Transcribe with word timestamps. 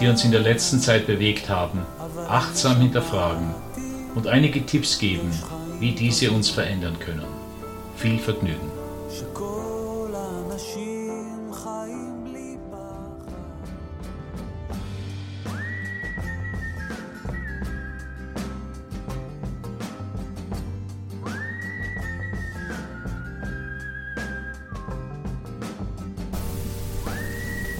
die 0.00 0.08
uns 0.08 0.24
in 0.24 0.30
der 0.30 0.40
letzten 0.40 0.80
Zeit 0.80 1.06
bewegt 1.06 1.48
haben, 1.48 1.80
achtsam 2.28 2.80
hinterfragen 2.80 3.54
und 4.14 4.26
einige 4.26 4.64
Tipps 4.64 4.98
geben, 4.98 5.30
wie 5.80 5.92
diese 5.92 6.30
uns 6.30 6.50
verändern 6.50 6.98
können. 6.98 7.24
Viel 7.96 8.18
Vergnügen. 8.18 8.70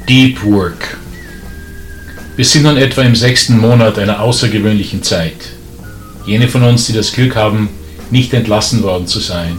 Deep 0.09 0.45
Work 0.45 0.97
wir 2.37 2.45
sind 2.45 2.65
nun 2.65 2.77
etwa 2.77 3.01
im 3.01 3.17
sechsten 3.17 3.57
Monat 3.57 3.99
einer 3.99 4.21
außergewöhnlichen 4.21 5.03
Zeit. 5.03 5.53
Jene 6.27 6.49
von 6.49 6.63
uns, 6.65 6.87
die 6.87 6.93
das 6.93 7.13
Glück 7.13 7.35
haben, 7.35 7.71
nicht 8.11 8.35
entlassen 8.35 8.83
worden 8.83 9.07
zu 9.07 9.21
sein 9.21 9.57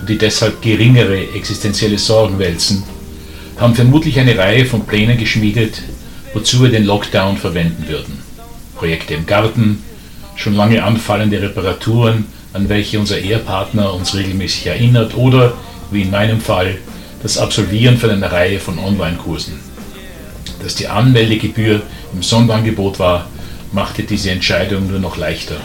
und 0.00 0.08
die 0.08 0.18
deshalb 0.18 0.60
geringere 0.60 1.32
existenzielle 1.36 1.98
Sorgen 1.98 2.40
wälzen, 2.40 2.82
haben 3.58 3.76
vermutlich 3.76 4.18
eine 4.18 4.36
Reihe 4.36 4.66
von 4.66 4.86
Plänen 4.86 5.18
geschmiedet, 5.18 5.82
wozu 6.34 6.62
wir 6.62 6.70
den 6.70 6.84
Lockdown 6.84 7.36
verwenden 7.36 7.84
würden. 7.86 8.18
Projekte 8.74 9.14
im 9.14 9.26
Garten, 9.26 9.84
schon 10.34 10.56
lange 10.56 10.82
anfallende 10.82 11.40
Reparaturen, 11.40 12.24
an 12.52 12.68
welche 12.68 12.98
unser 12.98 13.20
Ehepartner 13.20 13.94
uns 13.94 14.16
regelmäßig 14.16 14.66
erinnert 14.66 15.16
oder, 15.16 15.52
wie 15.92 16.02
in 16.02 16.10
meinem 16.10 16.40
Fall, 16.40 16.78
das 17.22 17.38
Absolvieren 17.38 17.98
von 17.98 18.10
einer 18.10 18.32
Reihe 18.32 18.58
von 18.58 18.80
Online-Kursen. 18.80 19.69
Dass 20.62 20.74
die 20.74 20.88
Anmeldegebühr 20.88 21.82
im 22.12 22.22
Sonderangebot 22.22 22.98
war, 22.98 23.26
machte 23.72 24.02
diese 24.02 24.30
Entscheidung 24.30 24.90
nur 24.90 24.98
noch 24.98 25.16
leichter. 25.16 25.56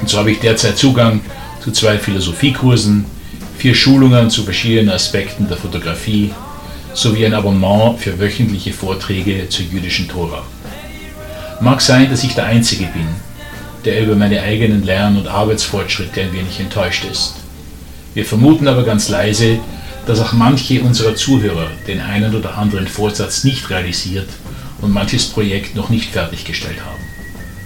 Und 0.00 0.08
so 0.08 0.18
habe 0.18 0.32
ich 0.32 0.40
derzeit 0.40 0.76
Zugang 0.78 1.20
zu 1.62 1.72
zwei 1.72 1.98
Philosophiekursen, 1.98 3.06
vier 3.56 3.74
Schulungen 3.74 4.30
zu 4.30 4.42
verschiedenen 4.42 4.90
Aspekten 4.90 5.48
der 5.48 5.56
Fotografie 5.56 6.32
sowie 6.92 7.26
ein 7.26 7.34
Abonnement 7.34 7.98
für 7.98 8.18
wöchentliche 8.20 8.72
Vorträge 8.72 9.48
zur 9.48 9.64
jüdischen 9.66 10.08
Tora. 10.08 10.42
Mag 11.60 11.80
sein, 11.80 12.10
dass 12.10 12.24
ich 12.24 12.34
der 12.34 12.46
Einzige 12.46 12.84
bin, 12.84 13.06
der 13.84 14.02
über 14.02 14.16
meine 14.16 14.42
eigenen 14.42 14.84
Lern- 14.84 15.16
und 15.16 15.28
Arbeitsfortschritte 15.28 16.20
ein 16.20 16.32
wenig 16.32 16.60
enttäuscht 16.60 17.04
ist. 17.10 17.34
Wir 18.14 18.24
vermuten 18.24 18.68
aber 18.68 18.84
ganz 18.84 19.08
leise, 19.08 19.58
dass 20.06 20.20
auch 20.20 20.32
manche 20.32 20.82
unserer 20.82 21.14
Zuhörer 21.16 21.70
den 21.86 22.00
einen 22.00 22.34
oder 22.34 22.58
anderen 22.58 22.86
Vorsatz 22.86 23.44
nicht 23.44 23.70
realisiert 23.70 24.28
und 24.80 24.92
manches 24.92 25.26
Projekt 25.26 25.74
noch 25.74 25.88
nicht 25.88 26.10
fertiggestellt 26.10 26.80
haben. 26.84 27.02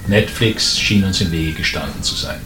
Netflix 0.07 0.79
schien 0.79 1.05
uns 1.05 1.21
im 1.21 1.33
Wege 1.33 1.53
gestanden 1.53 2.03
zu 2.03 2.15
sein. 2.15 2.41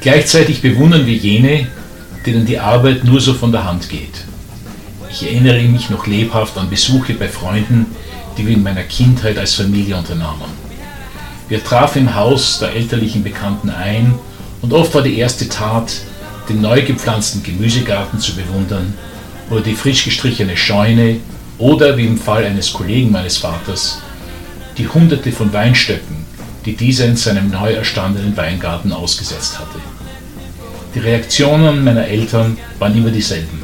Gleichzeitig 0.00 0.60
bewundern 0.60 1.06
wir 1.06 1.14
jene, 1.14 1.68
denen 2.26 2.44
die 2.44 2.58
Arbeit 2.58 3.04
nur 3.04 3.20
so 3.20 3.32
von 3.32 3.52
der 3.52 3.64
Hand 3.64 3.88
geht. 3.88 4.24
Ich 5.10 5.22
erinnere 5.22 5.62
mich 5.62 5.90
noch 5.90 6.06
lebhaft 6.06 6.58
an 6.58 6.68
Besuche 6.68 7.14
bei 7.14 7.28
Freunden, 7.28 7.86
die 8.36 8.46
wir 8.46 8.54
in 8.54 8.62
meiner 8.62 8.82
Kindheit 8.82 9.38
als 9.38 9.54
Familie 9.54 9.96
unternahmen. 9.96 10.50
Wir 11.48 11.62
trafen 11.62 12.02
im 12.02 12.14
Haus 12.14 12.58
der 12.58 12.72
elterlichen 12.72 13.22
Bekannten 13.22 13.70
ein 13.70 14.14
und 14.60 14.72
oft 14.72 14.94
war 14.94 15.02
die 15.02 15.18
erste 15.18 15.48
Tat, 15.48 15.92
den 16.48 16.60
neu 16.60 16.82
gepflanzten 16.82 17.42
Gemüsegarten 17.42 18.18
zu 18.18 18.34
bewundern 18.34 18.94
oder 19.50 19.60
die 19.60 19.74
frisch 19.74 20.04
gestrichene 20.04 20.56
Scheune 20.56 21.16
oder 21.58 21.96
wie 21.96 22.06
im 22.06 22.18
Fall 22.18 22.44
eines 22.44 22.72
Kollegen 22.72 23.10
meines 23.10 23.38
Vaters, 23.38 23.98
die 24.76 24.88
hunderte 24.88 25.32
von 25.32 25.52
Weinstöcken, 25.52 26.24
die 26.64 26.76
dieser 26.76 27.06
in 27.06 27.16
seinem 27.16 27.50
neu 27.50 27.72
erstandenen 27.72 28.36
Weingarten 28.36 28.92
ausgesetzt 28.92 29.58
hatte. 29.58 29.78
Die 30.94 31.00
Reaktionen 31.00 31.84
meiner 31.84 32.06
Eltern 32.06 32.56
waren 32.78 32.96
immer 32.96 33.10
dieselben. 33.10 33.62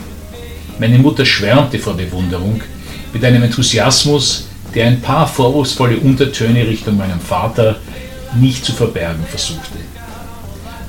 Meine 0.79 0.99
Mutter 0.99 1.25
schwärmte 1.25 1.79
vor 1.79 1.95
Bewunderung 1.95 2.61
mit 3.13 3.25
einem 3.25 3.43
Enthusiasmus, 3.43 4.47
der 4.75 4.87
ein 4.87 5.01
paar 5.01 5.27
vorwurfsvolle 5.27 5.97
Untertöne 5.99 6.67
Richtung 6.67 6.97
meinem 6.97 7.21
Vater 7.21 7.77
nicht 8.39 8.65
zu 8.65 8.73
verbergen 8.73 9.25
versuchte. 9.29 9.79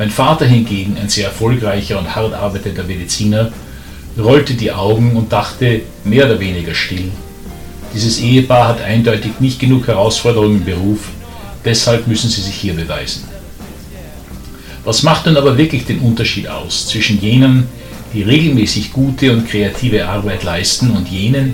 Mein 0.02 0.10
Vater 0.10 0.48
hingegen, 0.48 0.98
ein 1.00 1.10
sehr 1.10 1.28
erfolgreicher 1.28 2.00
und 2.00 2.16
hart 2.16 2.34
arbeitender 2.34 2.82
Mediziner, 2.86 3.52
rollte 4.18 4.56
die 4.56 4.72
Augen 4.72 5.16
und 5.16 5.32
dachte 5.32 5.82
mehr 6.04 6.26
oder 6.26 6.40
weniger 6.40 6.74
still. 6.74 7.12
Dieses 7.94 8.20
Ehepaar 8.20 8.70
hat 8.70 8.82
eindeutig 8.82 9.34
nicht 9.40 9.60
genug 9.60 9.86
Herausforderungen 9.86 10.56
im 10.56 10.66
Beruf, 10.66 11.10
deshalb 11.64 12.08
müssen 12.08 12.32
sie 12.32 12.42
sich 12.42 12.56
hier 12.56 12.74
beweisen. 12.74 13.26
Was 14.86 15.04
macht 15.04 15.28
denn 15.28 15.38
aber 15.38 15.56
wirklich 15.56 15.86
den 15.86 16.00
Unterschied 16.00 16.48
aus 16.48 16.88
zwischen 16.88 17.22
jenen, 17.22 17.68
die 18.12 18.24
regelmäßig 18.24 18.94
gute 18.94 19.32
und 19.32 19.48
kreative 19.48 20.08
Arbeit 20.08 20.42
leisten 20.42 20.90
und 20.98 21.10
jenen, 21.10 21.54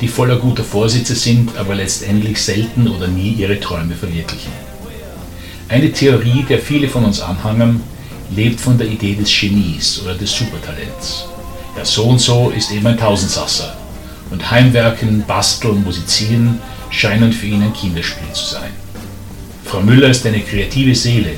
die 0.00 0.08
voller 0.08 0.36
guter 0.36 0.64
Vorsitze 0.64 1.14
sind, 1.14 1.58
aber 1.58 1.74
letztendlich 1.74 2.40
selten 2.40 2.88
oder 2.88 3.06
nie 3.06 3.32
ihre 3.32 3.60
Träume 3.60 3.94
verwirklichen? 3.94 4.71
Eine 5.72 5.90
Theorie, 5.90 6.44
der 6.46 6.58
viele 6.58 6.86
von 6.86 7.02
uns 7.06 7.22
anhängen, 7.22 7.82
lebt 8.36 8.60
von 8.60 8.76
der 8.76 8.88
Idee 8.88 9.14
des 9.14 9.30
Genies 9.30 10.02
oder 10.02 10.14
des 10.14 10.30
Supertalents. 10.30 11.24
Ja, 11.74 11.82
so 11.82 12.04
und 12.04 12.18
so 12.18 12.52
ist 12.54 12.70
eben 12.72 12.86
ein 12.88 12.98
Tausendsasser. 12.98 13.74
Und 14.30 14.50
Heimwerken, 14.50 15.24
Basteln, 15.26 15.82
Musizieren 15.82 16.60
scheinen 16.90 17.32
für 17.32 17.46
ihn 17.46 17.62
ein 17.62 17.72
Kinderspiel 17.72 18.30
zu 18.34 18.44
sein. 18.44 18.70
Frau 19.64 19.80
Müller 19.80 20.10
ist 20.10 20.26
eine 20.26 20.40
kreative 20.40 20.94
Seele. 20.94 21.36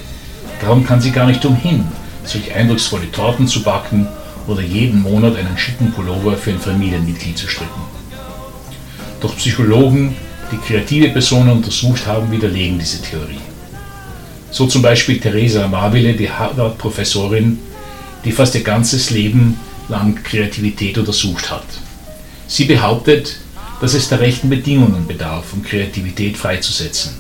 Darum 0.61 0.85
kann 0.85 1.01
sie 1.01 1.13
gar 1.13 1.29
nicht 1.29 1.45
umhin, 1.45 1.87
solch 2.25 2.53
eindrucksvolle 2.53 3.13
Torten 3.13 3.47
zu 3.47 3.63
backen 3.63 4.09
oder 4.49 4.63
jeden 4.63 5.01
Monat 5.01 5.37
einen 5.37 5.57
schicken 5.57 5.93
Pullover 5.93 6.37
für 6.37 6.51
ein 6.51 6.59
Familienmitglied 6.59 7.39
zu 7.39 7.47
stricken. 7.47 7.83
Doch 9.21 9.37
Psychologen, 9.37 10.17
die 10.51 10.57
kreative 10.57 11.11
Personen 11.11 11.51
untersucht 11.51 12.05
haben, 12.09 12.33
widerlegen 12.33 12.81
diese 12.81 13.01
Theorie. 13.01 13.39
So 14.55 14.69
zum 14.69 14.83
Beispiel 14.83 15.19
Theresa 15.19 15.65
Amabile, 15.65 16.13
die 16.13 16.31
Harvard-Professorin, 16.31 17.59
die 18.25 18.31
fast 18.31 18.55
ihr 18.55 18.63
ganzes 18.63 19.11
Leben 19.11 19.59
lang 19.89 20.23
Kreativität 20.23 20.97
untersucht 20.97 21.51
hat. 21.51 21.65
Sie 22.47 22.65
behauptet, 22.65 23.35
dass 23.81 23.95
es 23.95 24.09
der 24.09 24.21
rechten 24.21 24.49
Bedingungen 24.49 25.09
bedarf, 25.09 25.47
um 25.55 25.65
Kreativität 25.65 26.37
freizusetzen. 26.37 27.17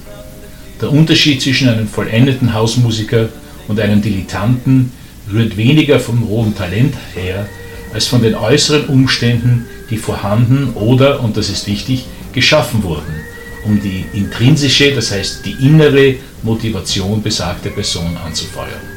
Der 0.80 0.92
Unterschied 0.92 1.42
zwischen 1.42 1.68
einem 1.68 1.88
vollendeten 1.88 2.54
Hausmusiker 2.54 3.30
und 3.66 3.80
einem 3.80 4.00
Dilettanten 4.00 4.92
rührt 5.32 5.56
weniger 5.56 5.98
vom 5.98 6.22
rohen 6.22 6.54
Talent 6.54 6.94
her, 7.16 7.48
als 7.92 8.06
von 8.06 8.22
den 8.22 8.36
äußeren 8.36 8.86
Umständen, 8.86 9.66
die 9.90 9.96
vorhanden 9.96 10.72
oder, 10.74 11.18
und 11.18 11.36
das 11.36 11.50
ist 11.50 11.66
wichtig, 11.66 12.04
geschaffen 12.32 12.84
wurden, 12.84 13.23
um 13.64 13.80
die 13.80 14.04
intrinsische, 14.12 14.94
das 14.94 15.10
heißt 15.10 15.44
die 15.44 15.56
innere 15.66 16.16
Motivation 16.42 17.22
besagter 17.22 17.70
Person 17.70 18.16
anzufeuern. 18.24 18.94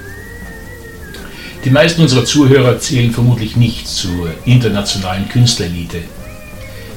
Die 1.64 1.70
meisten 1.70 2.02
unserer 2.02 2.26
Zuhörer 2.26 2.80
zählen 2.80 3.12
vermutlich 3.12 3.56
nicht 3.56 3.88
zur 3.88 4.30
internationalen 4.46 5.28
Künstlerelite. 5.28 6.02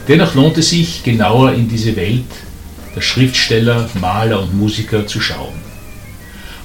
Dennoch 0.06 0.34
lohnt 0.34 0.58
es 0.58 0.70
sich, 0.70 1.02
genauer 1.02 1.52
in 1.52 1.68
diese 1.68 1.96
Welt 1.96 2.26
der 2.94 3.00
Schriftsteller, 3.00 3.88
Maler 4.00 4.42
und 4.42 4.54
Musiker 4.54 5.06
zu 5.06 5.20
schauen. 5.20 5.54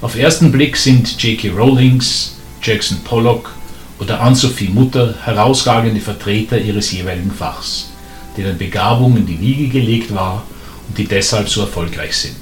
Auf 0.02 0.16
ersten 0.16 0.52
Blick 0.52 0.76
sind 0.76 1.20
J.K. 1.22 1.50
Rowlings, 1.50 2.36
Jackson 2.62 2.98
Pollock 3.04 3.54
oder 3.98 4.20
Anne-Sophie 4.20 4.68
Mutter 4.68 5.14
herausragende 5.24 6.00
Vertreter 6.00 6.58
ihres 6.58 6.92
jeweiligen 6.92 7.30
Fachs, 7.30 7.90
deren 8.36 8.58
Begabung 8.58 9.16
in 9.16 9.26
die 9.26 9.40
Wiege 9.40 9.68
gelegt 9.68 10.14
war 10.14 10.44
und 10.88 10.98
die 10.98 11.06
deshalb 11.06 11.48
so 11.48 11.62
erfolgreich 11.62 12.16
sind. 12.16 12.36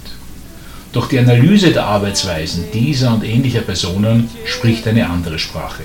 Doch 0.93 1.09
die 1.09 1.19
Analyse 1.19 1.73
der 1.73 1.87
Arbeitsweisen 1.87 2.67
dieser 2.73 3.13
und 3.15 3.25
ähnlicher 3.25 3.63
Personen 3.63 4.31
spricht 4.45 4.87
eine 4.87 5.09
andere 5.09 5.39
Sprache. 5.39 5.83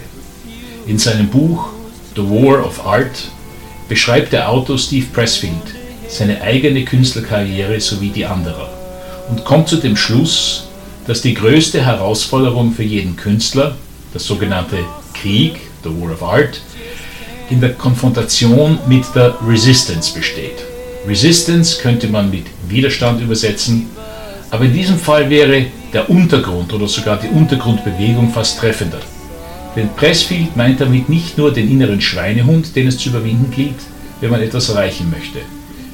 In 0.85 0.99
seinem 0.99 1.29
Buch 1.29 1.69
The 2.15 2.21
War 2.21 2.65
of 2.65 2.85
Art 2.85 3.29
beschreibt 3.87 4.33
der 4.33 4.49
Autor 4.49 4.77
Steve 4.77 5.07
Pressfield 5.11 5.53
seine 6.07 6.41
eigene 6.41 6.83
Künstlerkarriere 6.85 7.79
sowie 7.79 8.09
die 8.09 8.25
anderer. 8.25 8.69
und 9.29 9.45
kommt 9.45 9.69
zu 9.69 9.77
dem 9.77 9.95
Schluss, 9.95 10.67
dass 11.07 11.21
die 11.21 11.33
größte 11.33 11.85
Herausforderung 11.85 12.73
für 12.73 12.83
jeden 12.83 13.15
Künstler, 13.15 13.75
das 14.13 14.25
sogenannte 14.25 14.77
Krieg, 15.13 15.59
the 15.83 15.89
War 15.89 16.11
of 16.13 16.23
Art, 16.23 16.61
in 17.49 17.61
der 17.61 17.73
Konfrontation 17.73 18.79
mit 18.87 19.03
der 19.15 19.35
Resistance 19.47 20.13
besteht. 20.13 20.68
Resistance 21.07 21.81
könnte 21.81 22.07
man 22.07 22.29
mit 22.29 22.45
Widerstand 22.67 23.21
übersetzen, 23.21 23.87
aber 24.51 24.65
in 24.65 24.73
diesem 24.73 24.97
Fall 24.97 25.29
wäre 25.29 25.65
der 25.93 26.09
Untergrund 26.09 26.73
oder 26.73 26.87
sogar 26.87 27.17
die 27.17 27.29
Untergrundbewegung 27.29 28.31
fast 28.31 28.59
treffender. 28.59 28.99
Denn 29.75 29.89
Pressfield 29.95 30.55
meint 30.55 30.81
damit 30.81 31.09
nicht 31.09 31.37
nur 31.37 31.53
den 31.53 31.71
inneren 31.71 32.01
Schweinehund, 32.01 32.75
den 32.75 32.87
es 32.87 32.97
zu 32.97 33.09
überwinden 33.09 33.51
gilt, 33.51 33.79
wenn 34.19 34.31
man 34.31 34.41
etwas 34.41 34.69
erreichen 34.69 35.09
möchte. 35.09 35.39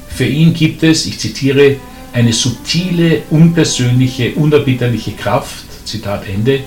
Für 0.08 0.24
ihn 0.24 0.54
gibt 0.54 0.82
es, 0.82 1.06
ich 1.06 1.18
zitiere, 1.18 1.76
eine 2.12 2.32
subtile, 2.32 3.22
unpersönliche, 3.30 4.32
unerbitterliche 4.32 5.12
Kraft, 5.12 5.64
Zitat 5.84 6.26
Ende, 6.26 6.60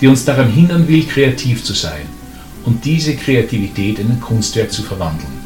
die 0.00 0.06
uns 0.06 0.24
daran 0.24 0.50
hindern 0.50 0.86
will, 0.88 1.04
kreativ 1.04 1.62
zu 1.62 1.74
sein 1.74 2.06
und 2.64 2.84
diese 2.84 3.16
Kreativität 3.16 3.98
in 3.98 4.12
ein 4.12 4.20
Kunstwerk 4.20 4.72
zu 4.72 4.82
verwandeln. 4.82 5.41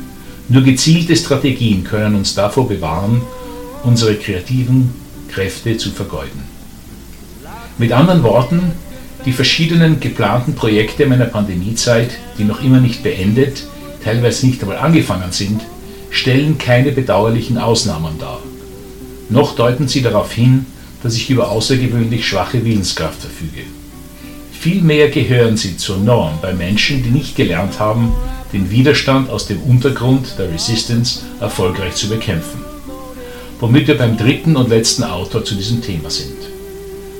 Nur 0.48 0.62
gezielte 0.62 1.16
Strategien 1.16 1.82
können 1.82 2.14
uns 2.14 2.34
davor 2.34 2.68
bewahren, 2.68 3.22
unsere 3.82 4.14
kreativen 4.14 4.94
Kräfte 5.28 5.76
zu 5.76 5.90
vergeuden. 5.90 6.44
Mit 7.78 7.92
anderen 7.92 8.22
Worten, 8.22 8.72
die 9.24 9.32
verschiedenen 9.32 9.98
geplanten 9.98 10.54
Projekte 10.54 11.06
meiner 11.06 11.24
Pandemiezeit, 11.24 12.10
die 12.38 12.44
noch 12.44 12.62
immer 12.62 12.80
nicht 12.80 13.02
beendet, 13.02 13.64
teilweise 14.04 14.46
nicht 14.46 14.62
einmal 14.62 14.78
angefangen 14.78 15.32
sind, 15.32 15.62
stellen 16.10 16.58
keine 16.58 16.92
bedauerlichen 16.92 17.58
Ausnahmen 17.58 18.18
dar. 18.20 18.40
Noch 19.28 19.56
deuten 19.56 19.88
sie 19.88 20.02
darauf 20.02 20.32
hin, 20.32 20.66
dass 21.02 21.16
ich 21.16 21.28
über 21.28 21.50
außergewöhnlich 21.50 22.26
schwache 22.26 22.64
Willenskraft 22.64 23.20
verfüge. 23.20 23.62
Vielmehr 24.52 25.10
gehören 25.10 25.56
sie 25.56 25.76
zur 25.76 25.98
Norm 25.98 26.38
bei 26.40 26.54
Menschen, 26.54 27.02
die 27.02 27.10
nicht 27.10 27.36
gelernt 27.36 27.78
haben, 27.80 28.12
den 28.52 28.70
Widerstand 28.70 29.30
aus 29.30 29.46
dem 29.46 29.60
Untergrund 29.62 30.38
der 30.38 30.52
Resistance 30.52 31.20
erfolgreich 31.40 31.94
zu 31.94 32.08
bekämpfen. 32.08 32.64
Womit 33.60 33.88
wir 33.88 33.98
beim 33.98 34.16
dritten 34.16 34.56
und 34.56 34.68
letzten 34.68 35.04
Autor 35.04 35.44
zu 35.44 35.54
diesem 35.54 35.82
Thema 35.82 36.10
sind. 36.10 36.36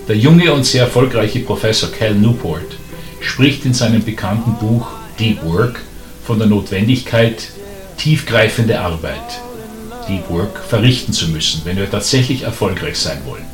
Der 0.08 0.17
junge 0.17 0.52
und 0.52 0.64
sehr 0.64 0.84
erfolgreiche 0.84 1.40
Professor 1.40 1.90
Cal 1.90 2.14
Newport 2.14 2.76
spricht 3.20 3.64
in 3.64 3.75
seinem 3.75 4.05
bekannten 4.05 4.55
Buch 4.55 4.87
Deep 5.19 5.43
Work 5.44 5.81
von 6.25 6.38
der 6.38 6.46
Notwendigkeit, 6.46 7.49
tiefgreifende 7.96 8.81
Arbeit, 8.81 9.40
Deep 10.08 10.28
Work, 10.31 10.62
verrichten 10.69 11.12
zu 11.12 11.28
müssen, 11.28 11.62
wenn 11.64 11.76
wir 11.76 11.90
tatsächlich 11.90 12.43
erfolgreich 12.43 12.99
sein 12.99 13.19
wollen. 13.25 13.46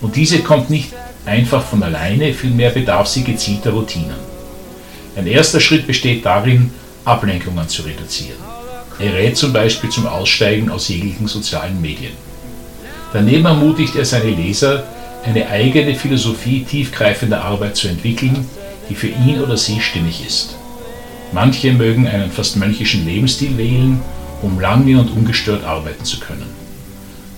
Und 0.00 0.16
diese 0.16 0.40
kommt 0.40 0.70
nicht 0.70 0.92
einfach 1.26 1.64
von 1.64 1.82
alleine, 1.82 2.34
vielmehr 2.34 2.70
bedarf 2.70 3.06
sie 3.06 3.22
gezielter 3.22 3.70
Routinen. 3.70 4.31
Ein 5.14 5.26
erster 5.26 5.60
Schritt 5.60 5.86
besteht 5.86 6.24
darin, 6.24 6.70
Ablenkungen 7.04 7.68
zu 7.68 7.82
reduzieren. 7.82 8.38
Er 8.98 9.14
rät 9.14 9.36
zum 9.36 9.52
Beispiel 9.52 9.90
zum 9.90 10.06
Aussteigen 10.06 10.70
aus 10.70 10.88
jeglichen 10.88 11.26
sozialen 11.26 11.80
Medien. 11.80 12.12
Daneben 13.12 13.44
ermutigt 13.44 13.96
er 13.96 14.04
seine 14.04 14.30
Leser, 14.30 14.84
eine 15.24 15.48
eigene 15.48 15.94
Philosophie 15.94 16.64
tiefgreifender 16.64 17.44
Arbeit 17.44 17.76
zu 17.76 17.88
entwickeln, 17.88 18.48
die 18.88 18.94
für 18.94 19.08
ihn 19.08 19.40
oder 19.40 19.56
sie 19.56 19.80
stimmig 19.80 20.24
ist. 20.26 20.56
Manche 21.32 21.72
mögen 21.72 22.08
einen 22.08 22.30
fast 22.30 22.56
mönchischen 22.56 23.06
Lebensstil 23.06 23.56
wählen, 23.58 24.00
um 24.42 24.60
lange 24.60 24.98
und 24.98 25.10
ungestört 25.10 25.64
arbeiten 25.64 26.04
zu 26.04 26.20
können. 26.20 26.46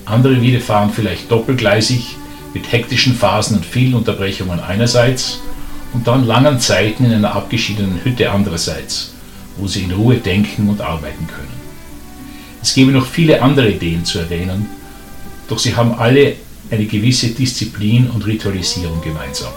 Andere 0.05 0.41
wieder 0.41 0.61
fahren 0.61 0.91
vielleicht 0.95 1.31
doppelgleisig 1.31 2.17
mit 2.53 2.71
hektischen 2.71 3.15
Phasen 3.15 3.57
und 3.57 3.67
vielen 3.67 3.95
Unterbrechungen 3.95 4.61
einerseits 4.61 5.41
und 5.95 6.07
dann 6.07 6.27
langen 6.27 6.61
Zeiten 6.61 7.05
in 7.05 7.13
einer 7.13 7.35
abgeschiedenen 7.35 8.05
Hütte 8.05 8.31
andererseits, 8.31 9.15
wo 9.57 9.67
sie 9.67 9.85
in 9.85 9.93
Ruhe 9.93 10.17
denken 10.17 10.69
und 10.69 10.81
arbeiten 10.81 11.27
können. 11.27 11.65
Es 12.61 12.75
gäbe 12.75 12.93
noch 12.93 13.07
viele 13.07 13.41
andere 13.41 13.71
Ideen 13.71 14.05
zu 14.05 14.19
erwähnen, 14.19 14.67
doch 15.49 15.59
sie 15.59 15.77
haben 15.77 15.95
alle 15.95 16.35
eine 16.71 16.87
gewisse 16.87 17.29
Disziplin 17.29 18.11
und 18.11 18.27
Ritualisierung 18.27 19.01
gemeinsam. 19.01 19.53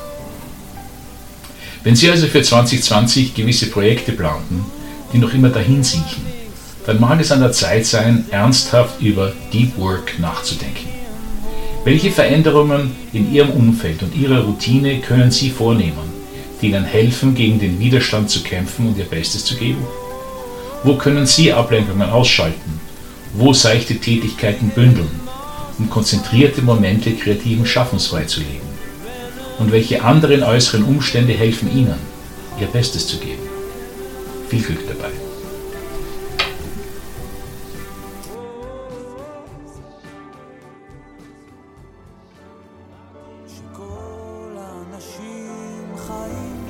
Wenn 1.84 1.96
Sie 1.96 2.10
also 2.10 2.28
für 2.28 2.42
2020 2.42 3.34
gewisse 3.34 3.68
Projekte 3.68 4.12
planten, 4.12 4.66
die 5.14 5.20
noch 5.20 5.34
immer 5.34 5.50
dahin 5.50 5.84
siechen, 5.84 6.26
dann 6.86 7.00
mag 7.00 7.22
es 7.22 7.32
an 7.32 7.40
der 7.40 7.54
Zeit 7.54 7.86
sein, 7.86 8.26
ernsthaft 8.30 9.02
über 9.02 9.32
Deep 9.54 9.78
Work 9.78 10.20
nachzudenken. 10.20 10.90
Welche 11.86 12.12
Veränderungen 12.12 12.92
in 13.14 13.34
Ihrem 13.34 13.52
Umfeld 13.52 14.04
und 14.04 14.14
Ihrer 14.16 14.42
Routine 14.42 15.00
können 15.00 15.32
Sie 15.32 15.50
vornehmen, 15.50 16.17
die 16.62 16.68
Ihnen 16.68 16.86
helfen, 16.86 17.36
gegen 17.36 17.60
den 17.60 17.80
Widerstand 17.80 18.30
zu 18.30 18.42
kämpfen 18.42 18.88
und 18.88 18.98
Ihr 18.98 19.06
Bestes 19.06 19.46
zu 19.46 19.56
geben? 19.56 19.86
Wo 20.84 20.96
können 20.96 21.26
Sie 21.26 21.52
Ablenkungen 21.52 22.10
ausschalten? 22.10 22.80
Wo 23.34 23.54
seichte 23.54 23.98
Tätigkeiten 23.98 24.70
bündeln, 24.70 25.20
um 25.78 25.90
konzentrierte 25.90 26.62
Momente 26.62 27.14
kreativen 27.14 27.66
Schaffens 27.66 28.08
freizulegen? 28.08 28.68
Und 29.60 29.72
welche 29.72 30.04
anderen 30.04 30.44
äußeren 30.44 30.84
Umstände 30.84 31.34
helfen 31.34 31.76
Ihnen, 31.76 31.96
Ihr 32.60 32.68
Bestes 32.68 33.08
zu 33.08 33.18
geben? 33.18 33.48
Viel 34.50 34.62
Glück 34.62 34.88
dabei. 34.88 35.27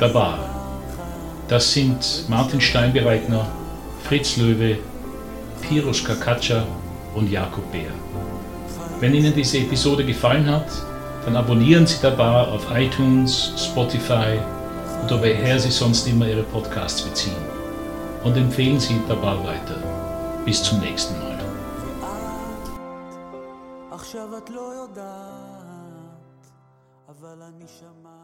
der 0.00 0.08
Bar. 0.08 0.38
Das 1.48 1.72
sind 1.72 2.24
Martin 2.28 2.60
Steinbereitner, 2.60 3.46
Fritz 4.04 4.36
Löwe, 4.36 4.78
Piros 5.60 6.04
Kakatscha 6.04 6.64
und 7.14 7.30
Jakob 7.30 7.70
Bär. 7.72 7.92
Wenn 9.00 9.14
Ihnen 9.14 9.34
diese 9.34 9.58
Episode 9.58 10.04
gefallen 10.04 10.48
hat, 10.50 10.70
dann 11.24 11.36
abonnieren 11.36 11.86
Sie 11.86 12.00
der 12.00 12.12
Bar 12.12 12.48
auf 12.48 12.66
iTunes, 12.74 13.52
Spotify 13.56 14.38
oder 15.04 15.20
woher 15.20 15.58
Sie 15.58 15.70
sonst 15.70 16.06
immer 16.06 16.26
Ihre 16.26 16.42
Podcasts 16.42 17.02
beziehen. 17.02 17.42
Und 18.24 18.36
empfehlen 18.36 18.80
Sie 18.80 19.00
der 19.08 19.16
Bar 19.16 19.38
weiter. 19.44 19.78
Bis 20.44 20.62
zum 20.62 20.80
nächsten 20.80 21.18
Mal. 21.18 21.32
עכשיו 23.90 24.38
את 24.38 24.50
לא 24.50 24.72
יודעת, 24.82 26.46
אבל 27.08 27.42
אני 27.42 27.64
שמעתי 27.78 28.15